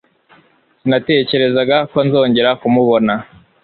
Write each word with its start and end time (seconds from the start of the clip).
Sinatekerezaga 0.81 1.77
ko 1.91 1.97
nzongera 2.05 2.49
kumubona. 2.61 3.13